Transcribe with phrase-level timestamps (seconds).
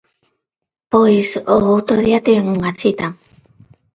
[0.91, 1.27] Pois...
[1.55, 3.07] o outro día tiven unha cita.